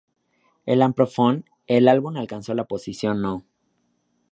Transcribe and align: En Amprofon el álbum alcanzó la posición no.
En 0.65 0.81
Amprofon 0.81 1.45
el 1.67 1.87
álbum 1.87 2.17
alcanzó 2.17 2.55
la 2.55 2.65
posición 2.65 3.21
no. 3.21 3.45